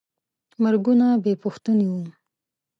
مرګونه 0.63 1.07
بېپوښتنې 1.23 1.85
وو. 1.91 2.03